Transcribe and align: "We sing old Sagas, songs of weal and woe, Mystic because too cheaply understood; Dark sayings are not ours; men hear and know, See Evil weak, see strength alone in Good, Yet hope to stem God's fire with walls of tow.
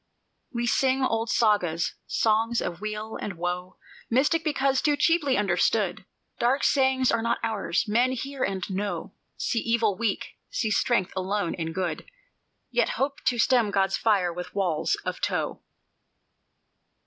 "We 0.51 0.65
sing 0.65 1.03
old 1.03 1.29
Sagas, 1.29 1.93
songs 2.07 2.59
of 2.59 2.81
weal 2.81 3.17
and 3.17 3.33
woe, 3.35 3.77
Mystic 4.09 4.43
because 4.43 4.81
too 4.81 4.97
cheaply 4.97 5.37
understood; 5.37 6.07
Dark 6.39 6.63
sayings 6.63 7.11
are 7.11 7.21
not 7.21 7.37
ours; 7.43 7.87
men 7.87 8.13
hear 8.13 8.43
and 8.43 8.67
know, 8.67 9.13
See 9.37 9.59
Evil 9.59 9.95
weak, 9.95 10.29
see 10.49 10.71
strength 10.71 11.13
alone 11.15 11.53
in 11.53 11.71
Good, 11.71 12.09
Yet 12.71 12.89
hope 12.97 13.21
to 13.25 13.37
stem 13.37 13.69
God's 13.69 13.95
fire 13.95 14.33
with 14.33 14.55
walls 14.55 14.95
of 15.05 15.21
tow. 15.21 15.61